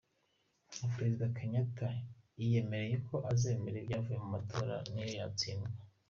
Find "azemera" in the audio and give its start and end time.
3.31-3.77